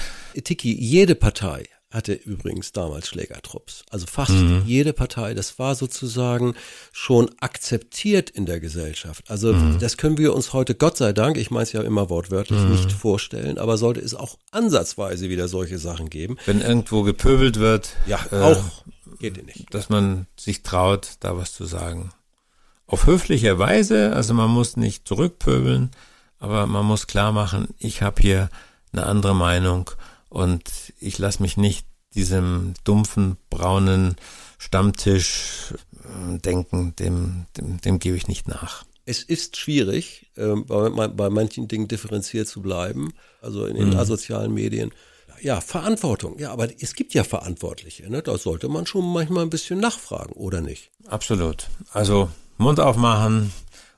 Tiki, 0.44 0.74
jede 0.74 1.14
Partei 1.14 1.64
hatte 1.90 2.12
übrigens 2.12 2.70
damals 2.72 3.08
Schlägertrupps. 3.08 3.82
Also 3.90 4.06
fast 4.06 4.30
Mhm. 4.30 4.62
jede 4.64 4.92
Partei. 4.92 5.34
Das 5.34 5.58
war 5.58 5.74
sozusagen 5.74 6.54
schon 6.92 7.30
akzeptiert 7.40 8.30
in 8.30 8.46
der 8.46 8.60
Gesellschaft. 8.60 9.28
Also 9.28 9.52
Mhm. 9.52 9.78
das 9.80 9.96
können 9.96 10.16
wir 10.16 10.32
uns 10.34 10.52
heute, 10.52 10.76
Gott 10.76 10.96
sei 10.96 11.12
Dank, 11.12 11.36
ich 11.36 11.50
meine 11.50 11.64
es 11.64 11.72
ja 11.72 11.82
immer 11.82 12.08
wortwörtlich, 12.08 12.60
Mhm. 12.60 12.70
nicht 12.70 12.92
vorstellen. 12.92 13.58
Aber 13.58 13.76
sollte 13.76 14.00
es 14.00 14.14
auch 14.14 14.38
ansatzweise 14.52 15.28
wieder 15.28 15.48
solche 15.48 15.78
Sachen 15.78 16.10
geben, 16.10 16.36
wenn 16.46 16.60
irgendwo 16.60 17.02
gepöbelt 17.02 17.58
wird, 17.58 17.90
ja, 18.06 18.20
äh, 18.30 18.36
auch 18.40 18.84
geht 19.18 19.44
nicht. 19.44 19.74
dass 19.74 19.88
man 19.88 20.26
sich 20.38 20.62
traut, 20.62 21.14
da 21.20 21.36
was 21.36 21.52
zu 21.54 21.64
sagen. 21.66 22.12
Auf 22.86 23.06
höfliche 23.06 23.58
Weise, 23.58 24.12
also 24.14 24.32
man 24.34 24.50
muss 24.50 24.76
nicht 24.76 25.06
zurückpöbeln, 25.08 25.90
aber 26.38 26.66
man 26.68 26.86
muss 26.86 27.06
klar 27.08 27.32
machen, 27.32 27.68
ich 27.78 28.00
habe 28.02 28.22
hier 28.22 28.48
eine 28.92 29.06
andere 29.06 29.34
Meinung 29.34 29.90
und 30.30 30.62
ich 30.98 31.18
lasse 31.18 31.42
mich 31.42 31.56
nicht 31.58 31.86
diesem 32.14 32.72
dumpfen, 32.84 33.36
braunen 33.50 34.16
Stammtisch 34.58 35.74
äh, 35.94 36.38
denken, 36.38 36.94
dem, 36.96 37.46
dem, 37.56 37.80
dem 37.80 37.98
gebe 37.98 38.16
ich 38.16 38.28
nicht 38.28 38.46
nach. 38.48 38.84
Es 39.06 39.22
ist 39.22 39.56
schwierig, 39.56 40.30
ähm, 40.36 40.66
bei, 40.66 41.08
bei 41.08 41.30
manchen 41.30 41.66
Dingen 41.66 41.88
differenziert 41.88 42.46
zu 42.48 42.60
bleiben, 42.62 43.12
also 43.40 43.66
in 43.66 43.76
Mhm. 43.76 43.90
den 43.90 43.96
asozialen 43.98 44.52
Medien. 44.52 44.92
Ja, 45.40 45.60
Verantwortung. 45.62 46.38
Ja, 46.38 46.52
aber 46.52 46.68
es 46.82 46.94
gibt 46.94 47.14
ja 47.14 47.24
Verantwortliche. 47.24 48.10
Ne? 48.10 48.22
Da 48.22 48.36
sollte 48.36 48.68
man 48.68 48.84
schon 48.86 49.10
manchmal 49.10 49.42
ein 49.44 49.50
bisschen 49.50 49.80
nachfragen, 49.80 50.32
oder 50.34 50.60
nicht? 50.60 50.90
Absolut. 51.06 51.68
Also 51.92 52.30
Mund 52.58 52.78
aufmachen 52.78 53.50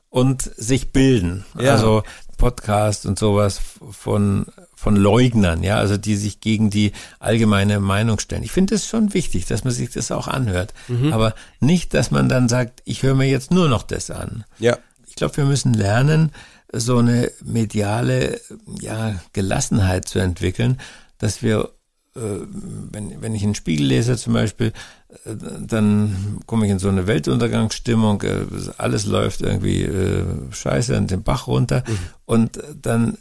und 0.09 0.43
sich 0.43 0.93
bilden. 0.93 1.45
Ja. 1.59 1.73
Also 1.75 2.05
Podcast 2.43 3.07
und 3.07 3.21
sowas 3.21 3.61
von 3.93 4.47
von 4.75 4.97
Leugnern, 4.97 5.63
ja, 5.63 5.77
also 5.77 5.97
die 5.97 6.17
sich 6.17 6.41
gegen 6.41 6.69
die 6.69 6.91
allgemeine 7.21 7.79
Meinung 7.79 8.19
stellen. 8.19 8.43
Ich 8.43 8.51
finde 8.51 8.75
es 8.75 8.85
schon 8.85 9.15
wichtig, 9.15 9.47
dass 9.47 9.63
man 9.63 9.73
sich 9.73 9.91
das 9.91 10.11
auch 10.11 10.27
anhört, 10.27 10.75
aber 11.13 11.37
nicht, 11.61 11.95
dass 11.95 12.11
man 12.11 12.29
dann 12.29 12.49
sagt, 12.49 12.83
ich 12.85 13.05
höre 13.05 13.15
mir 13.15 13.29
jetzt 13.29 13.53
nur 13.53 13.69
noch 13.69 13.85
das 13.85 14.11
an. 14.11 14.43
Ja. 14.59 14.77
Ich 15.07 15.15
glaube, 15.15 15.37
wir 15.37 15.45
müssen 15.45 15.73
lernen, 15.73 16.33
so 16.73 16.99
eine 16.99 17.31
mediale 17.45 18.41
ja, 18.81 19.15
Gelassenheit 19.33 20.09
zu 20.09 20.19
entwickeln, 20.19 20.81
dass 21.19 21.43
wir, 21.43 21.71
wenn, 22.15 23.23
wenn 23.23 23.35
ich 23.35 23.43
einen 23.43 23.55
Spiegel 23.55 23.87
lese 23.87 24.17
zum 24.17 24.35
Beispiel, 24.35 24.73
äh, 25.25 25.35
dann 25.61 26.41
komme 26.47 26.67
ich 26.67 26.73
in 26.73 26.79
so 26.79 26.89
eine 26.89 27.07
Weltuntergangsstimmung, 27.07 28.23
äh, 28.23 28.45
alles 28.79 29.07
läuft 29.07 29.41
irgendwie 29.41 29.83
äh, 29.83 30.25
scheiße 30.51 30.95
in 30.95 31.07
den 31.07 31.23
Bach 31.23 31.47
runter 31.47 31.85
und 32.27 32.59
dann 32.81 33.19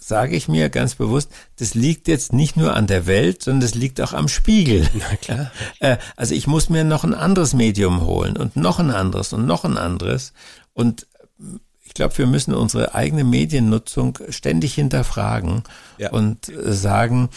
sage 0.00 0.36
ich 0.36 0.48
mir 0.48 0.70
ganz 0.70 0.94
bewusst, 0.94 1.30
das 1.58 1.74
liegt 1.74 2.08
jetzt 2.08 2.32
nicht 2.32 2.56
nur 2.56 2.74
an 2.74 2.86
der 2.86 3.06
Welt, 3.06 3.42
sondern 3.42 3.60
das 3.60 3.74
liegt 3.74 4.00
auch 4.00 4.14
am 4.14 4.28
Spiegel. 4.28 4.88
Na 4.94 5.16
klar. 5.16 5.52
Äh, 5.80 5.98
also 6.16 6.34
ich 6.34 6.46
muss 6.46 6.70
mir 6.70 6.82
noch 6.84 7.04
ein 7.04 7.14
anderes 7.14 7.52
Medium 7.52 8.00
holen 8.00 8.36
und 8.36 8.56
noch 8.56 8.78
ein 8.78 8.90
anderes 8.90 9.32
und 9.34 9.46
noch 9.46 9.64
ein 9.64 9.76
anderes. 9.76 10.32
Und 10.72 11.06
ich 11.84 11.92
glaube, 11.94 12.16
wir 12.18 12.26
müssen 12.26 12.54
unsere 12.54 12.94
eigene 12.94 13.22
Mediennutzung 13.22 14.18
ständig 14.30 14.74
hinterfragen 14.74 15.62
Ja. 15.98 16.10
und 16.10 16.48
äh, 16.48 16.72
sagen, 16.72 17.28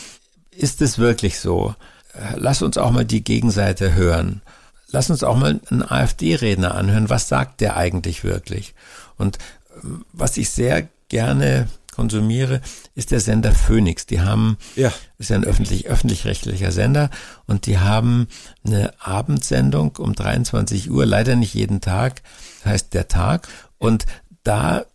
ist 0.56 0.82
es 0.82 0.98
wirklich 0.98 1.40
so? 1.40 1.76
Äh, 2.14 2.36
Lass 2.38 2.62
uns 2.62 2.78
auch 2.78 2.92
mal 2.92 3.06
die 3.06 3.24
Gegenseite 3.24 3.94
hören. 3.94 4.42
Lass 4.90 5.10
uns 5.10 5.24
auch 5.24 5.38
mal 5.38 5.60
einen 5.70 5.84
AfD-Redner 5.84 6.76
anhören. 6.76 7.10
Was 7.10 7.30
sagt 7.30 7.62
der 7.62 7.78
eigentlich 7.78 8.24
wirklich? 8.24 8.74
Und 9.18 9.38
ähm, 9.84 10.06
was 10.12 10.38
ich 10.38 10.50
sehr 10.50 10.88
gerne 11.10 11.68
konsumiere, 11.94 12.62
ist 12.96 13.12
der 13.12 13.20
Sender 13.20 13.52
Phoenix. 13.52 14.06
Die 14.06 14.22
haben, 14.22 14.58
Ja. 14.76 14.94
ist 15.18 15.30
ja 15.30 15.36
ein 15.36 15.44
öffentlich, 15.44 15.88
öffentlich-rechtlicher 15.88 16.72
Sender 16.72 17.10
und 17.48 17.66
die 17.66 17.80
haben 17.80 18.28
eine 18.66 18.94
Abendsendung 19.00 19.98
um 19.98 20.14
23 20.16 20.90
Uhr, 20.90 21.06
leider 21.06 21.36
nicht 21.36 21.54
jeden 21.54 21.82
Tag, 21.82 22.22
heißt 22.64 22.94
der 22.94 23.10
Tag 23.10 23.48
und 23.78 24.06
da 24.44 24.86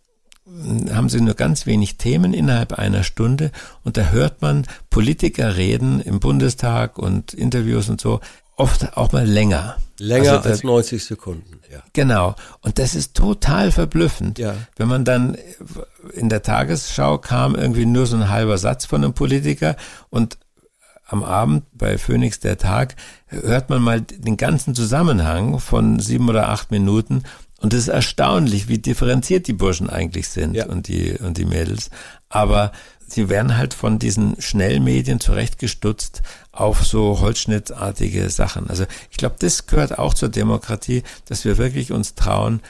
haben 0.93 1.09
sie 1.09 1.21
nur 1.21 1.33
ganz 1.35 1.65
wenig 1.65 1.97
Themen 1.97 2.33
innerhalb 2.33 2.73
einer 2.73 3.03
Stunde 3.03 3.51
und 3.83 3.97
da 3.97 4.09
hört 4.09 4.41
man 4.41 4.65
Politiker 4.89 5.57
reden 5.57 5.99
im 6.01 6.19
Bundestag 6.19 6.97
und 6.97 7.33
Interviews 7.33 7.89
und 7.89 7.99
so, 8.01 8.21
oft 8.55 8.97
auch 8.97 9.11
mal 9.11 9.25
länger. 9.27 9.77
Länger 9.99 10.31
Also 10.31 10.43
da- 10.43 10.49
als 10.49 10.63
90 10.63 11.03
Sekunden. 11.05 11.59
Ja. 11.71 11.83
Genau. 11.93 12.35
Und 12.61 12.79
das 12.79 12.95
ist 12.95 13.15
total 13.15 13.71
verblüffend. 13.71 14.39
Ja. 14.39 14.55
Wenn 14.77 14.87
man 14.87 15.05
dann 15.05 15.37
in 16.13 16.29
der 16.29 16.41
Tagesschau 16.43 17.17
kam 17.17 17.55
irgendwie 17.55 17.85
nur 17.85 18.05
so 18.07 18.15
ein 18.15 18.29
halber 18.29 18.57
Satz 18.57 18.85
von 18.85 19.03
einem 19.03 19.13
Politiker 19.13 19.75
und 20.09 20.37
am 21.09 21.23
Abend 21.23 21.63
bei 21.73 21.97
Phoenix 21.97 22.39
der 22.39 22.57
Tag 22.57 22.95
hört 23.27 23.69
man 23.69 23.81
mal 23.81 24.01
den 24.01 24.37
ganzen 24.37 24.75
Zusammenhang 24.75 25.59
von 25.59 25.99
sieben 25.99 26.27
oder 26.29 26.49
acht 26.49 26.69
Minuten 26.71 27.23
und 27.61 27.73
es 27.73 27.81
ist 27.83 27.87
erstaunlich, 27.87 28.67
wie 28.67 28.77
differenziert 28.77 29.47
die 29.47 29.53
Burschen 29.53 29.89
eigentlich 29.89 30.29
sind 30.29 30.53
Ja. 30.55 30.67
und 30.67 30.87
die 30.87 31.13
und 31.13 31.37
die 31.37 31.45
Mädels. 31.45 31.89
Aber 32.29 32.71
sie 33.07 33.29
werden 33.29 33.57
halt 33.57 33.73
von 33.73 33.99
diesen 33.99 34.39
Schnellmedien 34.41 35.19
zurechtgestutzt 35.19 36.21
auf 36.51 36.85
so 36.85 37.19
holzschnittartige 37.19 38.29
Sachen. 38.29 38.69
Also 38.69 38.85
ich 39.09 39.17
glaube, 39.17 39.37
das 39.39 39.65
gehört 39.65 39.97
auch 39.97 40.13
zur 40.13 40.29
Demokratie, 40.29 41.03
dass 41.25 41.45
wir 41.45 41.57
wirklich 41.57 41.91
uns 41.91 42.15
trauen, 42.15 42.61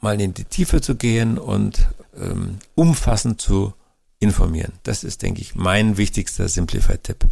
mal 0.00 0.20
in 0.20 0.34
die 0.34 0.44
Tiefe 0.44 0.80
zu 0.80 0.96
gehen 0.96 1.38
und 1.38 1.86
ähm, 2.18 2.58
umfassend 2.74 3.40
zu 3.40 3.72
informieren. 4.18 4.72
Das 4.82 5.04
ist, 5.04 5.22
denke 5.22 5.40
ich, 5.40 5.54
mein 5.54 5.96
wichtigster 5.96 6.48
Simplified-Tipp. 6.48 7.26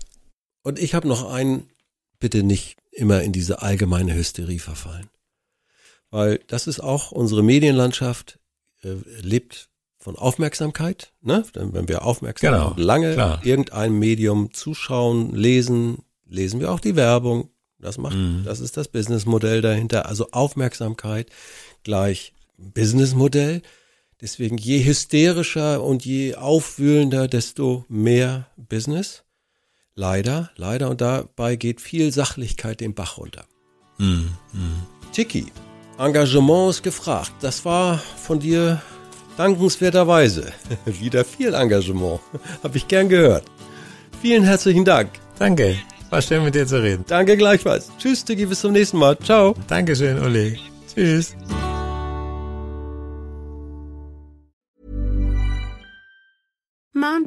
Und 0.62 0.79
ich 0.79 0.95
habe 0.95 1.09
noch 1.09 1.31
einen, 1.33 1.69
bitte 2.21 2.43
nicht 2.43 2.77
immer 2.93 3.23
in 3.23 3.33
diese 3.33 3.61
allgemeine 3.62 4.14
Hysterie 4.14 4.59
verfallen. 4.61 5.09
Weil 6.11 6.40
das 6.49 6.66
ist 6.66 6.81
auch 6.81 7.12
unsere 7.12 7.42
Medienlandschaft 7.42 8.38
äh, 8.83 8.94
lebt 9.20 9.68
von 9.99 10.16
Aufmerksamkeit. 10.16 11.12
Ne? 11.20 11.44
Denn 11.55 11.73
wenn 11.75 11.88
wir 11.88 12.05
aufmerksam 12.05 12.53
Genau, 12.53 12.70
und 12.70 12.79
lange 12.81 13.12
klar. 13.14 13.40
irgendeinem 13.44 13.99
Medium 13.99 14.53
zuschauen, 14.53 15.35
lesen, 15.35 15.99
lesen 16.27 16.59
wir 16.61 16.73
auch 16.73 16.81
die 16.81 16.96
Werbung. 16.96 17.51
Das 17.79 17.96
macht, 17.99 18.16
Mhm. 18.16 18.42
das 18.44 18.61
ist 18.61 18.77
das 18.77 18.88
Businessmodell 18.88 19.61
dahinter. 19.62 20.07
Also 20.07 20.29
Aufmerksamkeit 20.33 21.29
gleich 21.85 22.33
Businessmodell. 22.59 23.62
Deswegen 24.20 24.59
je 24.59 24.85
hysterischer 24.85 25.83
und 25.83 26.05
je 26.05 26.35
aufwühlender, 26.35 27.27
desto 27.29 27.85
mehr 27.88 28.46
Business. 28.57 29.23
Leider, 29.94 30.51
leider. 30.57 30.90
Und 30.90 31.01
dabei 31.01 31.57
geht 31.57 31.81
viel 31.81 32.12
Sachlichkeit 32.12 32.81
den 32.81 32.94
Bach 32.94 33.16
runter. 33.18 33.44
Mhm. 33.99 34.31
Tiki, 35.12 35.46
Engagement 36.01 36.71
ist 36.71 36.83
gefragt. 36.83 37.33
Das 37.41 37.65
war 37.65 37.99
von 37.99 38.41
dir 38.41 38.81
dankenswerterweise 39.37 40.53
wieder 40.87 41.25
viel 41.25 41.55
Engagement. 41.55 42.21
Habe 42.63 42.77
ich 42.77 42.89
gern 42.89 43.09
gehört. 43.09 43.45
Vielen 44.23 44.45
herzlichen 44.45 44.85
Dank. 44.85 45.11
Danke. 45.39 45.77
War 46.09 46.23
schön 46.23 46.43
mit 46.43 46.55
dir 46.55 46.67
zu 46.67 46.83
reden. 46.83 47.05
Danke 47.07 47.37
gleichfalls. 47.37 47.91
Tschüss, 47.99 48.25
Tiki, 48.25 48.47
bis 48.47 48.61
zum 48.61 48.73
nächsten 48.73 48.99
Mal. 48.99 49.17
Ciao. 49.19 49.55
Dankeschön, 49.69 50.19
Uli. 50.19 50.59
Tschüss. 50.93 51.37